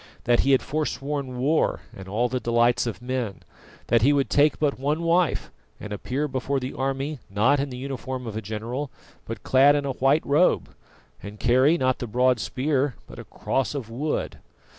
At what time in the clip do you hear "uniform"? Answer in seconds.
7.77-8.25